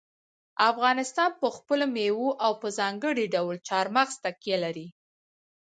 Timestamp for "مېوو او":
1.95-2.51